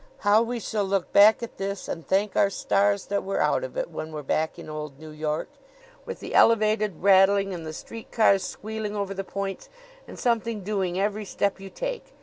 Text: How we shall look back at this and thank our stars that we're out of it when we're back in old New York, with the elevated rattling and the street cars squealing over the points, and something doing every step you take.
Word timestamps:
How 0.21 0.41
we 0.41 0.59
shall 0.59 0.83
look 0.83 1.13
back 1.13 1.43
at 1.43 1.57
this 1.57 1.87
and 1.87 2.03
thank 2.03 2.35
our 2.35 2.49
stars 2.49 3.05
that 3.05 3.23
we're 3.23 3.37
out 3.37 3.63
of 3.63 3.77
it 3.77 3.91
when 3.91 4.11
we're 4.11 4.23
back 4.23 4.57
in 4.57 4.67
old 4.67 4.97
New 4.97 5.11
York, 5.11 5.47
with 6.07 6.21
the 6.21 6.33
elevated 6.33 7.03
rattling 7.03 7.53
and 7.53 7.67
the 7.67 7.71
street 7.71 8.11
cars 8.11 8.41
squealing 8.41 8.95
over 8.95 9.13
the 9.13 9.23
points, 9.23 9.69
and 10.07 10.17
something 10.17 10.63
doing 10.63 10.99
every 10.99 11.25
step 11.25 11.59
you 11.59 11.69
take. 11.69 12.15